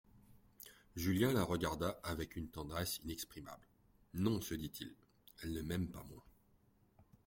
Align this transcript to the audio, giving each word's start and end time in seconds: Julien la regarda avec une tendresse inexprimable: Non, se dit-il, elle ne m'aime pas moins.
Julien 0.95 1.31
la 1.31 1.43
regarda 1.43 1.99
avec 2.01 2.35
une 2.35 2.49
tendresse 2.49 2.97
inexprimable: 3.03 3.67
Non, 4.15 4.41
se 4.41 4.55
dit-il, 4.55 4.95
elle 5.43 5.53
ne 5.53 5.61
m'aime 5.61 5.89
pas 5.91 6.01
moins. 6.01 6.23